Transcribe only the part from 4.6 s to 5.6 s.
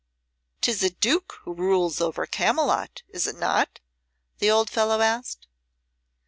fellow asked.